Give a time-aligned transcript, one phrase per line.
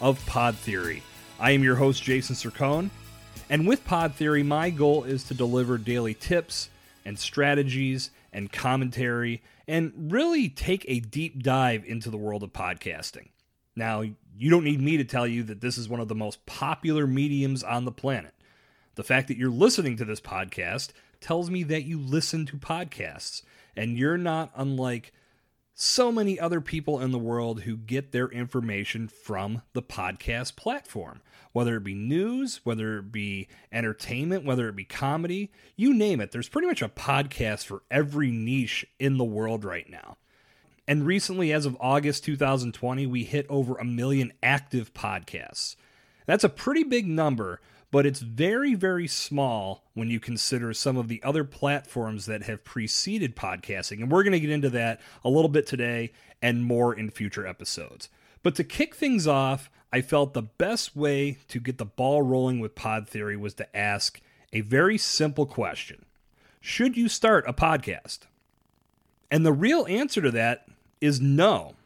[0.00, 1.02] of Pod Theory.
[1.38, 2.90] I am your host, Jason Sircone,
[3.48, 6.68] and with Pod Theory, my goal is to deliver daily tips
[7.04, 13.28] and strategies and commentary and really take a deep dive into the world of podcasting.
[13.74, 16.44] Now, you don't need me to tell you that this is one of the most
[16.46, 18.34] popular mediums on the planet.
[18.96, 20.90] The fact that you're listening to this podcast
[21.20, 23.42] tells me that you listen to podcasts,
[23.76, 25.12] and you're not unlike
[25.78, 31.20] so many other people in the world who get their information from the podcast platform.
[31.52, 36.32] Whether it be news, whether it be entertainment, whether it be comedy, you name it.
[36.32, 40.16] There's pretty much a podcast for every niche in the world right now.
[40.88, 45.76] And recently, as of August 2020, we hit over a million active podcasts.
[46.24, 47.60] That's a pretty big number
[47.96, 52.62] but it's very, very small when you consider some of the other platforms that have
[52.62, 54.02] preceded podcasting.
[54.02, 57.46] And we're going to get into that a little bit today and more in future
[57.46, 58.10] episodes.
[58.42, 62.60] But to kick things off, I felt the best way to get the ball rolling
[62.60, 64.20] with Pod Theory was to ask
[64.52, 66.04] a very simple question
[66.60, 68.26] Should you start a podcast?
[69.30, 70.68] And the real answer to that
[71.00, 71.76] is no.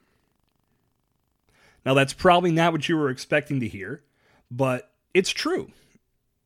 [1.87, 4.03] Now, that's probably not what you were expecting to hear,
[4.51, 5.71] but it's true.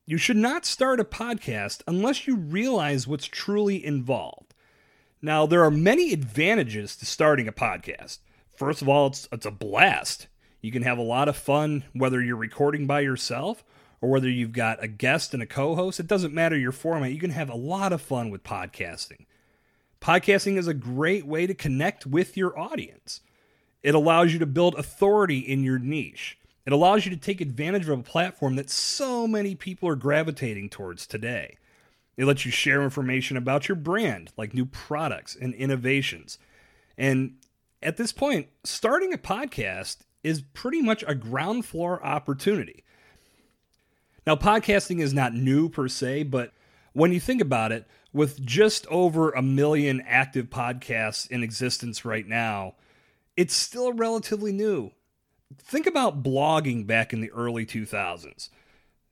[0.07, 4.53] You should not start a podcast unless you realize what's truly involved.
[5.23, 8.19] Now, there are many advantages to starting a podcast.
[8.55, 10.29] First of all, it's, it's a blast.
[10.61, 13.65] You can have a lot of fun whether you're recording by yourself
[14.03, 15.99] or whether you've got a guest and a co host.
[15.99, 17.13] It doesn't matter your format.
[17.13, 19.25] You can have a lot of fun with podcasting.
[20.03, 23.23] Podcasting is a great way to connect with your audience.
[23.83, 26.37] It allows you to build authority in your niche.
[26.67, 30.71] It allows you to take advantage of a platform that so many people are gravitating
[30.71, 31.57] towards today.
[32.17, 36.39] It lets you share information about your brand, like new products and innovations.
[36.97, 37.37] And
[37.83, 42.85] at this point, starting a podcast is pretty much a ground floor opportunity.
[44.27, 46.53] Now, podcasting is not new per se, but
[46.95, 52.27] when you think about it, with just over a million active podcasts in existence right
[52.27, 52.75] now,
[53.37, 54.93] it's still relatively new
[55.59, 58.49] think about blogging back in the early 2000s.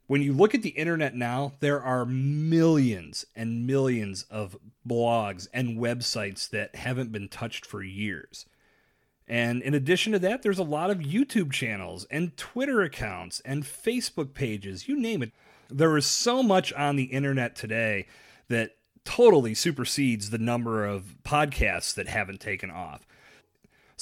[0.06, 4.56] When you look at the internet now, there are millions and millions of
[4.86, 8.46] blogs and websites that haven't been touched for years.
[9.28, 13.62] And in addition to that, there's a lot of YouTube channels and Twitter accounts and
[13.62, 15.32] Facebook pages, you name it.
[15.70, 18.06] There is so much on the internet today
[18.48, 18.72] that
[19.04, 23.06] totally supersedes the number of podcasts that haven't taken off.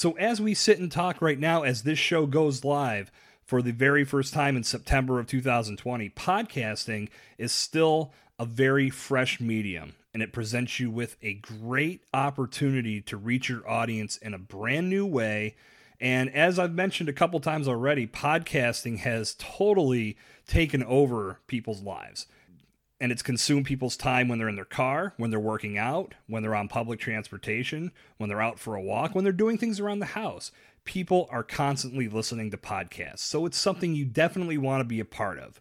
[0.00, 3.12] So, as we sit and talk right now, as this show goes live
[3.44, 9.40] for the very first time in September of 2020, podcasting is still a very fresh
[9.40, 14.38] medium and it presents you with a great opportunity to reach your audience in a
[14.38, 15.54] brand new way.
[16.00, 20.16] And as I've mentioned a couple times already, podcasting has totally
[20.46, 22.24] taken over people's lives
[23.00, 26.42] and it's consumed people's time when they're in their car, when they're working out, when
[26.42, 30.00] they're on public transportation, when they're out for a walk, when they're doing things around
[30.00, 30.52] the house.
[30.84, 35.04] People are constantly listening to podcasts, so it's something you definitely want to be a
[35.04, 35.60] part of.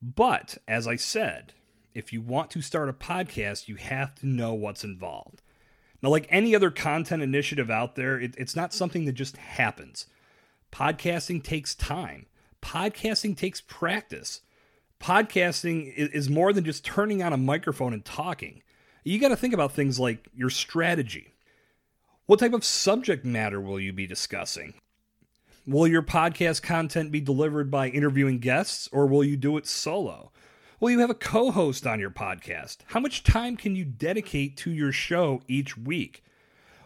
[0.00, 1.52] But, as I said,
[1.94, 5.42] if you want to start a podcast, you have to know what's involved.
[6.02, 10.06] Now, like any other content initiative out there, it, it's not something that just happens.
[10.72, 12.26] Podcasting takes time,
[12.60, 14.40] podcasting takes practice
[15.02, 18.62] podcasting is more than just turning on a microphone and talking.
[19.02, 21.34] You got to think about things like your strategy.
[22.26, 24.74] What type of subject matter will you be discussing?
[25.66, 30.30] Will your podcast content be delivered by interviewing guests or will you do it solo?
[30.78, 32.78] Will you have a co host on your podcast?
[32.86, 36.22] How much time can you dedicate to your show each week?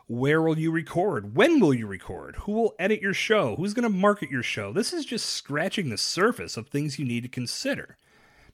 [0.07, 1.37] Where will you record?
[1.37, 2.37] When will you record?
[2.37, 3.57] Who will edit your show?
[3.57, 4.73] Who's going to market your show?
[4.73, 7.99] This is just scratching the surface of things you need to consider.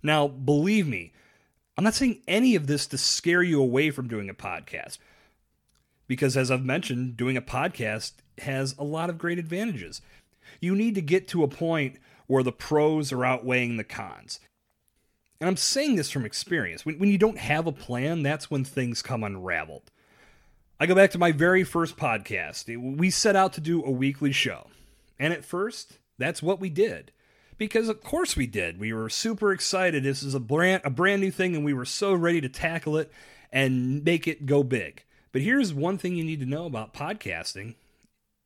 [0.03, 1.13] Now, believe me,
[1.77, 4.99] I'm not saying any of this to scare you away from doing a podcast.
[6.07, 10.03] Because as I've mentioned, doing a podcast has a lot of great advantages.
[10.61, 11.97] You need to get to a point
[12.27, 14.41] where the pros are outweighing the cons.
[15.41, 16.85] And I'm saying this from experience.
[16.85, 19.91] When, when you don't have a plan, that's when things come unraveled.
[20.79, 22.97] I go back to my very first podcast.
[22.99, 24.67] We set out to do a weekly show.
[25.19, 27.13] And at first, That's what we did.
[27.63, 28.81] Because of course we did.
[28.81, 30.03] We were super excited.
[30.03, 32.97] This is a brand a brand new thing and we were so ready to tackle
[32.97, 33.09] it
[33.53, 35.05] and make it go big.
[35.31, 37.77] But here's one thing you need to know about podcasting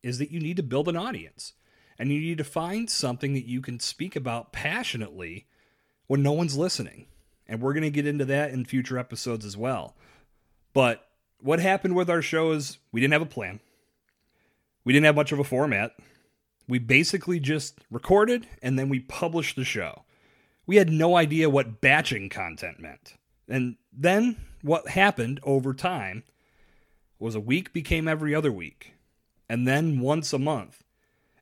[0.02, 1.54] is that you need to build an audience.
[1.98, 5.46] And you need to find something that you can speak about passionately
[6.08, 7.06] when no one's listening.
[7.48, 9.96] And we're going to get into that in future episodes as well.
[10.74, 11.08] But
[11.40, 13.60] what happened with our show is we didn't have a plan.
[14.84, 15.92] We didn't have much of a format.
[16.68, 20.02] We basically just recorded and then we published the show.
[20.66, 23.14] We had no idea what batching content meant.
[23.48, 26.24] And then what happened over time
[27.18, 28.94] was a week became every other week,
[29.48, 30.82] and then once a month.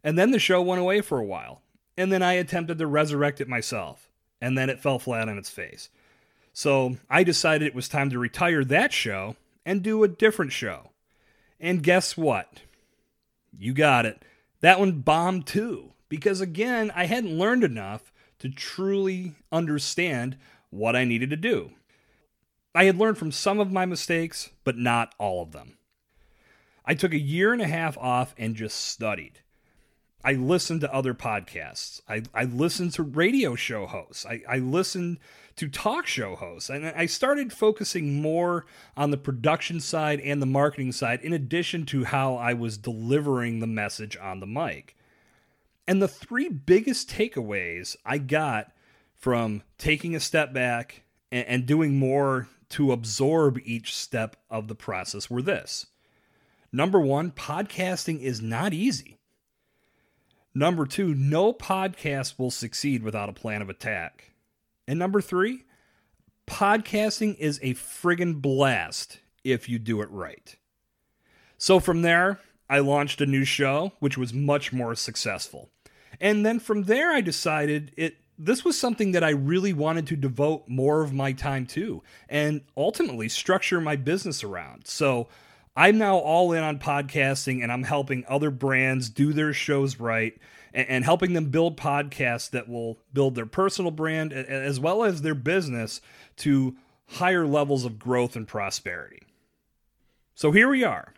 [0.04, 1.62] And then the show went away for a while.
[1.96, 4.10] And then I attempted to resurrect it myself,
[4.40, 5.88] and then it fell flat on its face.
[6.52, 10.90] So I decided it was time to retire that show and do a different show.
[11.58, 12.60] And guess what?
[13.56, 14.22] You got it.
[14.64, 20.38] That one bombed too, because again, I hadn't learned enough to truly understand
[20.70, 21.72] what I needed to do.
[22.74, 25.76] I had learned from some of my mistakes, but not all of them.
[26.82, 29.40] I took a year and a half off and just studied.
[30.24, 32.00] I listened to other podcasts.
[32.08, 34.24] I, I listened to radio show hosts.
[34.24, 35.18] I, I listened
[35.56, 36.70] to talk show hosts.
[36.70, 38.64] And I started focusing more
[38.96, 43.60] on the production side and the marketing side, in addition to how I was delivering
[43.60, 44.96] the message on the mic.
[45.86, 48.72] And the three biggest takeaways I got
[49.14, 54.74] from taking a step back and, and doing more to absorb each step of the
[54.74, 55.86] process were this.
[56.72, 59.18] Number one, podcasting is not easy.
[60.54, 64.32] Number two, no podcast will succeed without a plan of attack.
[64.86, 65.64] And number three,
[66.46, 70.54] podcasting is a friggin' blast if you do it right.
[71.58, 72.38] So from there,
[72.70, 75.70] I launched a new show, which was much more successful.
[76.20, 80.16] And then from there, I decided it this was something that I really wanted to
[80.16, 84.88] devote more of my time to and ultimately structure my business around.
[84.88, 85.28] So
[85.76, 90.38] I'm now all in on podcasting and I'm helping other brands do their shows right
[90.72, 95.22] and, and helping them build podcasts that will build their personal brand as well as
[95.22, 96.00] their business
[96.38, 96.76] to
[97.08, 99.22] higher levels of growth and prosperity.
[100.34, 101.12] So here we are.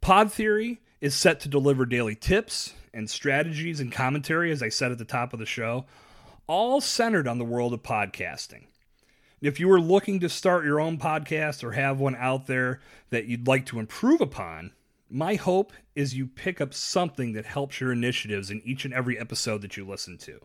[0.00, 4.90] Pod Theory is set to deliver daily tips and strategies and commentary, as I said
[4.90, 5.86] at the top of the show,
[6.46, 8.64] all centered on the world of podcasting.
[9.40, 12.80] If you are looking to start your own podcast or have one out there
[13.10, 14.72] that you'd like to improve upon,
[15.08, 19.16] my hope is you pick up something that helps your initiatives in each and every
[19.16, 20.40] episode that you listen to.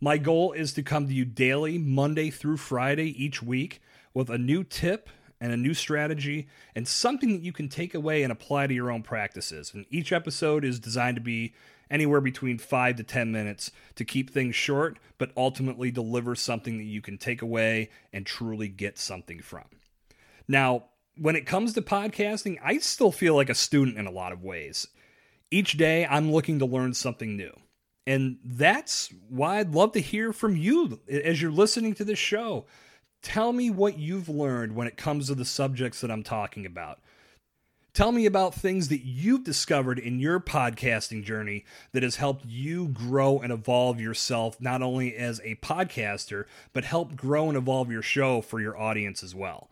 [0.00, 3.82] My goal is to come to you daily, Monday through Friday, each week,
[4.14, 5.10] with a new tip
[5.40, 8.90] and a new strategy and something that you can take away and apply to your
[8.90, 9.72] own practices.
[9.74, 11.54] And each episode is designed to be
[11.90, 16.84] anywhere between five to 10 minutes to keep things short, but ultimately deliver something that
[16.84, 19.64] you can take away and truly get something from.
[20.46, 20.84] Now,
[21.16, 24.42] when it comes to podcasting, I still feel like a student in a lot of
[24.42, 24.88] ways.
[25.50, 27.52] Each day, I'm looking to learn something new.
[28.06, 32.66] And that's why I'd love to hear from you as you're listening to this show.
[33.22, 36.98] Tell me what you've learned when it comes to the subjects that I'm talking about.
[37.92, 42.88] Tell me about things that you've discovered in your podcasting journey that has helped you
[42.88, 48.02] grow and evolve yourself, not only as a podcaster, but help grow and evolve your
[48.02, 49.68] show for your audience as well.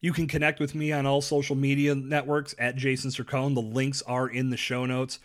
[0.00, 3.54] You can connect with me on all social media networks at Jason Sircone.
[3.54, 5.18] The links are in the show notes.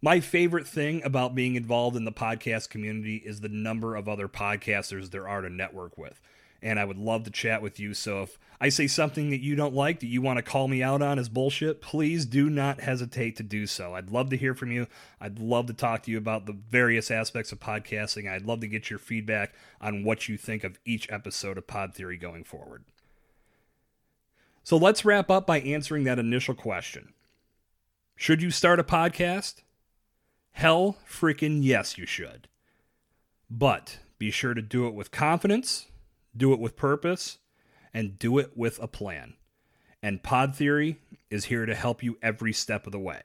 [0.00, 4.28] My favorite thing about being involved in the podcast community is the number of other
[4.28, 6.20] podcasters there are to network with.
[6.60, 7.94] And I would love to chat with you.
[7.94, 10.82] So if I say something that you don't like, that you want to call me
[10.82, 13.94] out on as bullshit, please do not hesitate to do so.
[13.94, 14.88] I'd love to hear from you.
[15.20, 18.28] I'd love to talk to you about the various aspects of podcasting.
[18.28, 21.94] I'd love to get your feedback on what you think of each episode of Pod
[21.94, 22.84] Theory going forward.
[24.64, 27.14] So let's wrap up by answering that initial question
[28.16, 29.62] Should you start a podcast?
[30.50, 32.48] Hell freaking yes, you should.
[33.48, 35.86] But be sure to do it with confidence,
[36.36, 37.38] do it with purpose,
[37.92, 39.34] and do it with a plan.
[40.02, 40.98] And Pod Theory
[41.30, 43.22] is here to help you every step of the way.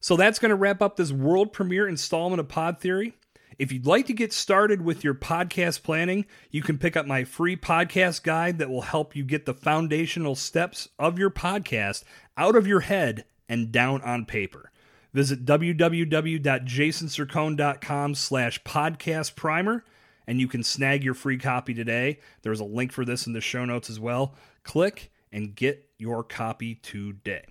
[0.00, 3.14] So that's going to wrap up this world premiere installment of Pod Theory.
[3.58, 7.24] If you'd like to get started with your podcast planning, you can pick up my
[7.24, 12.04] free podcast guide that will help you get the foundational steps of your podcast
[12.38, 14.72] out of your head and down on paper.
[15.12, 19.84] Visit www.jasonsircone.com slash podcast primer
[20.30, 22.20] and you can snag your free copy today.
[22.42, 24.36] There's a link for this in the show notes as well.
[24.62, 27.44] Click and get your copy today.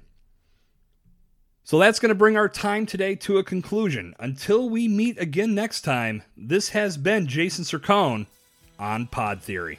[1.66, 4.16] So that's going to bring our time today to a conclusion.
[4.18, 8.28] Until we meet again next time, this has been Jason Sircone
[8.80, 9.78] on Pod Theory.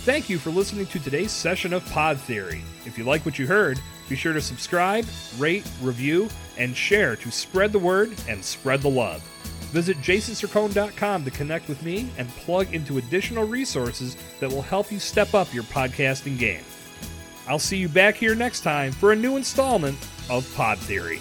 [0.00, 2.60] Thank you for listening to today's session of Pod Theory.
[2.84, 5.06] If you like what you heard, be sure to subscribe,
[5.38, 9.22] rate, review, and share to spread the word and spread the love.
[9.72, 14.98] Visit jasonsircone.com to connect with me and plug into additional resources that will help you
[14.98, 16.64] step up your podcasting game.
[17.46, 19.98] I'll see you back here next time for a new installment
[20.30, 21.20] of Pod Theory.